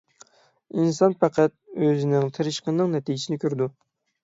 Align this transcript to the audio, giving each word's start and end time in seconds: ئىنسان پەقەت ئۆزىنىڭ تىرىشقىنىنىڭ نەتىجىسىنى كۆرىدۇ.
ئىنسان 0.83 1.13
پەقەت 1.25 1.53
ئۆزىنىڭ 1.89 2.27
تىرىشقىنىنىڭ 2.39 2.99
نەتىجىسىنى 2.99 3.41
كۆرىدۇ. 3.47 3.71